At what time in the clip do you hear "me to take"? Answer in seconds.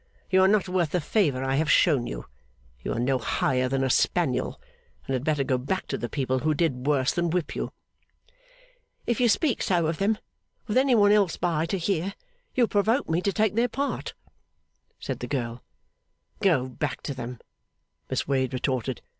13.11-13.53